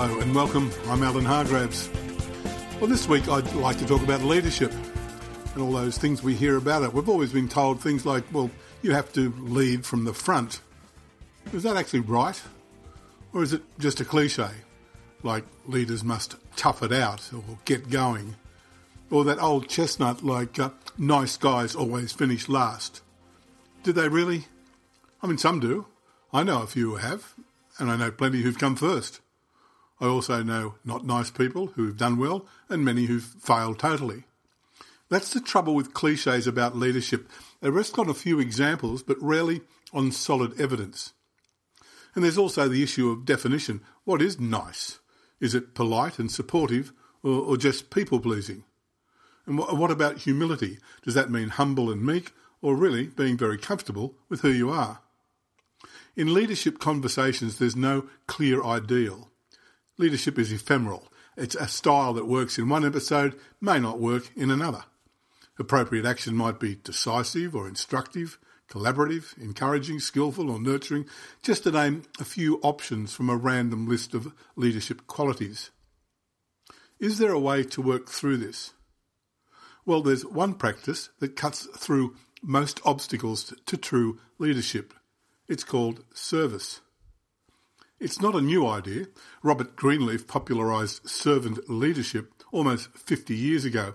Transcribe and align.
and 0.00 0.34
welcome. 0.34 0.70
I'm 0.86 1.02
Alan 1.02 1.24
Hargraves. 1.26 1.90
Well, 2.80 2.88
this 2.88 3.06
week 3.06 3.28
I'd 3.28 3.52
like 3.52 3.76
to 3.76 3.86
talk 3.86 4.02
about 4.02 4.22
leadership 4.22 4.72
and 5.52 5.62
all 5.62 5.70
those 5.70 5.98
things 5.98 6.22
we 6.22 6.34
hear 6.34 6.56
about 6.56 6.82
it. 6.82 6.94
We've 6.94 7.10
always 7.10 7.30
been 7.30 7.46
told 7.46 7.82
things 7.82 8.06
like, 8.06 8.24
well, 8.32 8.50
you 8.80 8.92
have 8.92 9.12
to 9.12 9.30
lead 9.38 9.84
from 9.84 10.04
the 10.04 10.14
front. 10.14 10.62
Is 11.52 11.62
that 11.64 11.76
actually 11.76 12.00
right? 12.00 12.40
Or 13.34 13.42
is 13.42 13.52
it 13.52 13.60
just 13.78 14.00
a 14.00 14.04
cliche? 14.06 14.48
Like 15.22 15.44
leaders 15.66 16.02
must 16.02 16.36
tough 16.56 16.82
it 16.82 16.92
out 16.92 17.30
or 17.34 17.58
get 17.66 17.90
going? 17.90 18.36
Or 19.10 19.24
that 19.24 19.42
old 19.42 19.68
chestnut 19.68 20.24
like 20.24 20.58
uh, 20.58 20.70
nice 20.96 21.36
guys 21.36 21.76
always 21.76 22.12
finish 22.12 22.48
last? 22.48 23.02
Do 23.82 23.92
they 23.92 24.08
really? 24.08 24.46
I 25.22 25.26
mean, 25.26 25.38
some 25.38 25.60
do. 25.60 25.84
I 26.32 26.44
know 26.44 26.62
a 26.62 26.66
few 26.66 26.92
who 26.92 26.96
have, 26.96 27.34
and 27.78 27.90
I 27.90 27.96
know 27.96 28.10
plenty 28.10 28.40
who've 28.40 28.58
come 28.58 28.74
first. 28.74 29.20
I 30.00 30.06
also 30.06 30.42
know 30.42 30.74
not 30.84 31.06
nice 31.06 31.30
people 31.30 31.68
who've 31.68 31.96
done 31.96 32.18
well 32.18 32.46
and 32.68 32.84
many 32.84 33.04
who've 33.04 33.22
failed 33.22 33.78
totally. 33.78 34.24
That's 35.08 35.32
the 35.32 35.40
trouble 35.40 35.74
with 35.74 35.92
cliches 35.92 36.46
about 36.46 36.76
leadership. 36.76 37.28
They 37.60 37.70
rest 37.70 37.98
on 37.98 38.08
a 38.08 38.14
few 38.14 38.40
examples, 38.40 39.02
but 39.02 39.20
rarely 39.20 39.60
on 39.92 40.10
solid 40.10 40.58
evidence. 40.58 41.12
And 42.14 42.24
there's 42.24 42.38
also 42.38 42.68
the 42.68 42.82
issue 42.82 43.10
of 43.10 43.24
definition. 43.24 43.82
What 44.04 44.22
is 44.22 44.40
nice? 44.40 45.00
Is 45.40 45.54
it 45.54 45.74
polite 45.74 46.18
and 46.18 46.30
supportive, 46.30 46.92
or, 47.22 47.32
or 47.32 47.56
just 47.56 47.90
people 47.90 48.20
pleasing? 48.20 48.64
And 49.46 49.58
wh- 49.58 49.78
what 49.78 49.90
about 49.90 50.18
humility? 50.18 50.78
Does 51.04 51.14
that 51.14 51.30
mean 51.30 51.48
humble 51.48 51.90
and 51.90 52.04
meek, 52.04 52.32
or 52.60 52.76
really 52.76 53.06
being 53.06 53.36
very 53.36 53.58
comfortable 53.58 54.14
with 54.28 54.40
who 54.40 54.50
you 54.50 54.70
are? 54.70 55.00
In 56.14 56.32
leadership 56.32 56.78
conversations, 56.78 57.58
there's 57.58 57.76
no 57.76 58.06
clear 58.26 58.62
ideal. 58.62 59.30
Leadership 59.98 60.38
is 60.38 60.52
ephemeral. 60.52 61.08
It's 61.36 61.54
a 61.54 61.68
style 61.68 62.12
that 62.14 62.26
works 62.26 62.58
in 62.58 62.68
one 62.68 62.84
episode, 62.84 63.38
may 63.60 63.78
not 63.78 64.00
work 64.00 64.30
in 64.36 64.50
another. 64.50 64.84
Appropriate 65.58 66.06
action 66.06 66.34
might 66.34 66.58
be 66.58 66.76
decisive 66.76 67.54
or 67.54 67.68
instructive, 67.68 68.38
collaborative, 68.70 69.36
encouraging, 69.38 70.00
skillful, 70.00 70.50
or 70.50 70.58
nurturing, 70.58 71.04
just 71.42 71.64
to 71.64 71.70
name 71.70 72.04
a 72.18 72.24
few 72.24 72.58
options 72.62 73.14
from 73.14 73.28
a 73.28 73.36
random 73.36 73.86
list 73.86 74.14
of 74.14 74.32
leadership 74.56 75.06
qualities. 75.06 75.70
Is 76.98 77.18
there 77.18 77.32
a 77.32 77.38
way 77.38 77.62
to 77.64 77.82
work 77.82 78.08
through 78.08 78.38
this? 78.38 78.72
Well, 79.84 80.02
there's 80.02 80.24
one 80.24 80.54
practice 80.54 81.10
that 81.18 81.36
cuts 81.36 81.66
through 81.76 82.16
most 82.42 82.80
obstacles 82.84 83.52
to 83.66 83.76
true 83.76 84.20
leadership. 84.38 84.94
It's 85.48 85.64
called 85.64 86.04
service. 86.14 86.80
It's 88.02 88.20
not 88.20 88.34
a 88.34 88.40
new 88.40 88.66
idea. 88.66 89.06
Robert 89.44 89.76
Greenleaf 89.76 90.26
popularised 90.26 91.08
servant 91.08 91.70
leadership 91.70 92.34
almost 92.50 92.88
50 92.98 93.32
years 93.32 93.64
ago. 93.64 93.94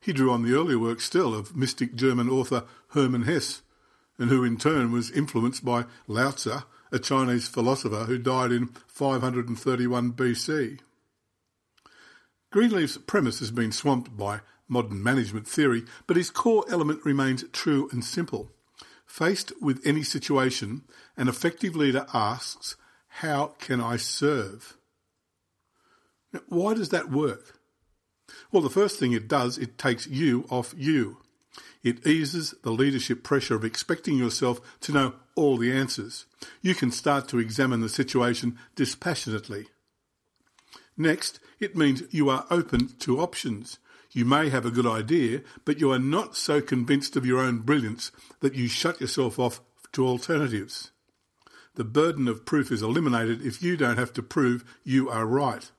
He 0.00 0.12
drew 0.12 0.32
on 0.32 0.42
the 0.42 0.52
earlier 0.52 0.80
work 0.80 1.00
still 1.00 1.32
of 1.32 1.54
mystic 1.54 1.94
German 1.94 2.28
author 2.28 2.64
Hermann 2.88 3.22
Hesse, 3.22 3.62
and 4.18 4.30
who 4.30 4.42
in 4.42 4.56
turn 4.56 4.90
was 4.90 5.12
influenced 5.12 5.64
by 5.64 5.84
Lao 6.08 6.32
Tzu, 6.32 6.56
a 6.90 6.98
Chinese 6.98 7.46
philosopher 7.46 8.06
who 8.06 8.18
died 8.18 8.50
in 8.50 8.66
531 8.88 10.14
BC. 10.14 10.80
Greenleaf's 12.50 12.98
premise 12.98 13.38
has 13.38 13.52
been 13.52 13.70
swamped 13.70 14.16
by 14.16 14.40
modern 14.66 15.00
management 15.00 15.46
theory, 15.46 15.84
but 16.08 16.16
his 16.16 16.30
core 16.30 16.64
element 16.68 17.04
remains 17.04 17.44
true 17.52 17.88
and 17.92 18.04
simple. 18.04 18.50
Faced 19.06 19.52
with 19.62 19.86
any 19.86 20.02
situation, 20.02 20.82
an 21.16 21.28
effective 21.28 21.76
leader 21.76 22.06
asks, 22.12 22.74
how 23.20 23.54
can 23.58 23.80
I 23.80 23.96
serve? 23.96 24.76
Now, 26.34 26.40
why 26.48 26.74
does 26.74 26.90
that 26.90 27.10
work? 27.10 27.58
Well, 28.52 28.62
the 28.62 28.68
first 28.68 28.98
thing 28.98 29.12
it 29.12 29.26
does, 29.26 29.56
it 29.56 29.78
takes 29.78 30.06
you 30.06 30.44
off 30.50 30.74
you. 30.76 31.16
It 31.82 32.06
eases 32.06 32.54
the 32.62 32.72
leadership 32.72 33.24
pressure 33.24 33.54
of 33.54 33.64
expecting 33.64 34.18
yourself 34.18 34.60
to 34.82 34.92
know 34.92 35.14
all 35.34 35.56
the 35.56 35.72
answers. 35.72 36.26
You 36.60 36.74
can 36.74 36.90
start 36.90 37.26
to 37.28 37.38
examine 37.38 37.80
the 37.80 37.88
situation 37.88 38.58
dispassionately. 38.74 39.68
Next, 40.94 41.40
it 41.58 41.74
means 41.74 42.02
you 42.10 42.28
are 42.28 42.46
open 42.50 42.88
to 42.98 43.20
options. 43.20 43.78
You 44.12 44.26
may 44.26 44.50
have 44.50 44.66
a 44.66 44.70
good 44.70 44.86
idea, 44.86 45.40
but 45.64 45.80
you 45.80 45.90
are 45.90 45.98
not 45.98 46.36
so 46.36 46.60
convinced 46.60 47.16
of 47.16 47.24
your 47.24 47.40
own 47.40 47.60
brilliance 47.60 48.12
that 48.40 48.54
you 48.54 48.68
shut 48.68 49.00
yourself 49.00 49.38
off 49.38 49.62
to 49.92 50.06
alternatives 50.06 50.90
the 51.76 51.84
burden 51.84 52.26
of 52.26 52.44
proof 52.44 52.72
is 52.72 52.82
eliminated 52.82 53.40
if 53.40 53.62
you 53.62 53.76
don't 53.76 53.98
have 53.98 54.12
to 54.14 54.22
prove 54.22 54.64
you 54.82 55.08
are 55.08 55.26
right. 55.26 55.70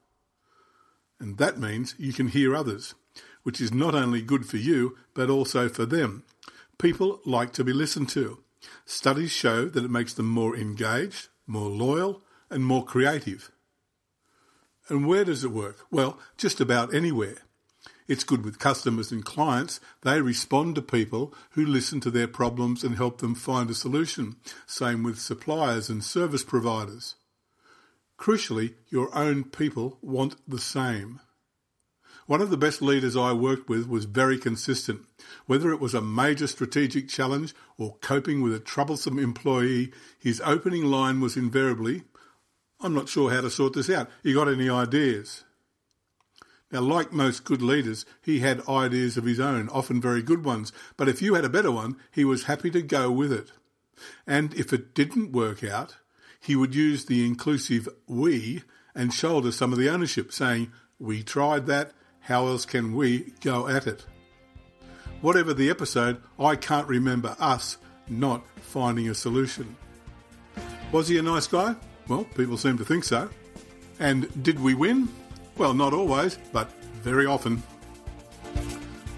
And 1.20 1.38
that 1.38 1.60
means 1.60 1.96
you 1.98 2.14
can 2.14 2.28
hear 2.28 2.56
others, 2.56 2.94
which 3.44 3.60
is 3.60 3.74
not 3.74 3.96
only 3.96 4.22
good 4.22 4.46
for 4.46 4.58
you, 4.58 4.98
but 5.14 5.30
also 5.30 5.68
for 5.68 5.86
them. 5.86 6.24
People 6.78 7.20
like 7.26 7.52
to 7.54 7.64
be 7.64 7.74
listened 7.74 8.10
to. 8.10 8.40
Studies 8.86 9.32
show 9.32 9.66
that 9.66 9.84
it 9.84 9.92
makes 9.92 10.14
them 10.14 10.28
more 10.28 10.56
engaged, 10.56 11.30
more 11.48 11.70
loyal, 11.70 12.22
and 12.50 12.64
more 12.64 12.86
creative. 12.86 13.52
And 14.90 15.08
where 15.08 15.26
does 15.26 15.44
it 15.44 15.52
work? 15.52 15.80
Well, 15.92 16.20
just 16.38 16.62
about 16.62 16.94
anywhere. 16.94 17.38
It's 18.08 18.24
good 18.24 18.46
with 18.46 18.60
customers 18.60 19.12
and 19.12 19.26
clients. 19.26 19.80
They 20.04 20.22
respond 20.22 20.76
to 20.76 20.82
people 20.82 21.34
who 21.52 21.66
listen 21.66 22.00
to 22.02 22.12
their 22.12 22.28
problems 22.28 22.84
and 22.84 22.96
help 22.96 23.20
them 23.20 23.36
find 23.36 23.70
a 23.70 23.76
solution. 23.76 24.38
Same 24.66 25.04
with 25.04 25.20
suppliers 25.20 25.90
and 25.90 26.04
service 26.04 26.44
providers. 26.44 27.16
Crucially, 28.18 28.76
your 28.90 29.16
own 29.16 29.44
people 29.44 30.00
want 30.02 30.36
the 30.48 30.60
same. 30.60 31.20
One 32.26 32.42
of 32.42 32.50
the 32.50 32.58
best 32.58 32.82
leaders 32.82 33.16
I 33.16 33.32
worked 33.32 33.70
with 33.70 33.88
was 33.88 34.06
very 34.06 34.38
consistent. 34.38 35.02
Whether 35.46 35.72
it 35.72 35.80
was 35.80 35.94
a 35.94 36.02
major 36.02 36.48
strategic 36.48 37.08
challenge 37.08 37.54
or 37.78 37.98
coping 38.02 38.42
with 38.42 38.54
a 38.54 38.60
troublesome 38.60 39.20
employee, 39.20 39.92
his 40.20 40.42
opening 40.44 40.86
line 40.86 41.22
was 41.22 41.38
invariably, 41.38 42.04
I'm 42.80 42.94
not 42.94 43.10
sure 43.10 43.32
how 43.32 43.42
to 43.42 43.50
sort 43.50 43.74
this 43.74 43.90
out. 43.90 44.10
You 44.24 44.34
got 44.36 44.50
any 44.50 44.70
ideas? 44.70 45.44
Now, 46.72 46.82
like 46.82 47.14
most 47.14 47.46
good 47.46 47.62
leaders, 47.62 48.06
he 48.22 48.40
had 48.40 48.68
ideas 48.68 49.16
of 49.16 49.24
his 49.24 49.40
own, 49.40 49.70
often 49.70 50.02
very 50.02 50.22
good 50.22 50.44
ones, 50.44 50.74
but 50.98 51.08
if 51.08 51.22
you 51.22 51.36
had 51.36 51.46
a 51.46 51.50
better 51.50 51.72
one, 51.72 51.96
he 52.12 52.26
was 52.26 52.44
happy 52.44 52.70
to 52.72 52.82
go 52.82 53.10
with 53.10 53.32
it. 53.32 53.52
And 54.26 54.54
if 54.54 54.74
it 54.74 54.94
didn't 54.94 55.32
work 55.32 55.64
out, 55.64 55.96
he 56.40 56.56
would 56.56 56.76
use 56.76 57.06
the 57.06 57.26
inclusive 57.26 57.88
we 58.06 58.64
and 58.94 59.14
shoulder 59.14 59.52
some 59.52 59.72
of 59.72 59.80
the 59.80 59.90
ownership, 59.90 60.34
saying, 60.34 60.72
We 61.00 61.24
tried 61.24 61.68
that, 61.68 61.94
how 62.22 62.48
else 62.48 62.66
can 62.66 62.96
we 62.96 63.34
go 63.42 63.68
at 63.68 63.88
it? 63.88 64.06
Whatever 65.22 65.54
the 65.54 65.70
episode, 65.70 66.22
I 66.38 66.56
can't 66.56 66.88
remember 66.88 67.36
us 67.40 67.78
not 68.10 68.46
finding 68.58 69.10
a 69.10 69.16
solution. 69.16 69.76
Was 70.92 71.08
he 71.08 71.18
a 71.18 71.22
nice 71.22 71.48
guy? 71.48 71.76
Well, 72.08 72.26
people 72.36 72.58
seem 72.58 72.78
to 72.78 72.86
think 72.86 73.04
so. 73.04 73.30
And 74.00 74.44
did 74.44 74.60
we 74.60 74.74
win? 74.74 75.10
Well, 75.58 75.74
not 75.74 75.92
always, 75.92 76.38
but 76.54 76.72
very 77.02 77.26
often. 77.26 77.64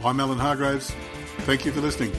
I'm 0.06 0.20
Alan 0.22 0.38
Hargraves. 0.38 0.92
Thank 1.40 1.66
you 1.66 1.74
for 1.74 1.82
listening. 1.82 2.14